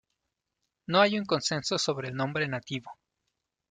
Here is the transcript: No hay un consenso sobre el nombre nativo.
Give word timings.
No 0.87 0.99
hay 0.99 1.19
un 1.19 1.25
consenso 1.25 1.77
sobre 1.77 2.07
el 2.07 2.15
nombre 2.15 2.47
nativo. 2.47 2.89